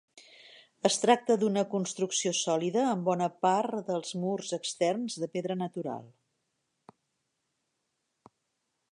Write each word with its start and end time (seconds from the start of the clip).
Es 0.89 0.95
tracta 1.01 1.35
d'una 1.41 1.63
construcció 1.73 2.31
sòlida, 2.37 2.85
amb 2.93 3.05
bona 3.09 3.27
part 3.47 3.75
dels 3.89 4.15
murs 4.23 4.49
externs 4.57 5.17
de 5.25 5.29
pedra 5.35 5.59
natural. 5.59 6.09